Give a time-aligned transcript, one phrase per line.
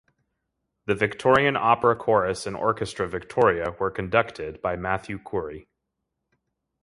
[0.87, 5.67] The Victorian Opera Chorus and Orchestra Victoria were conducted by Matthew Coorey.